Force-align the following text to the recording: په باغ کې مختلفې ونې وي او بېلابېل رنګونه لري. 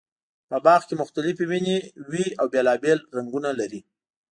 په 0.49 0.57
باغ 0.65 0.81
کې 0.87 0.99
مختلفې 1.01 1.45
ونې 1.49 1.77
وي 2.09 2.25
او 2.39 2.45
بېلابېل 2.53 2.99
رنګونه 3.15 3.49
لري. 3.59 3.79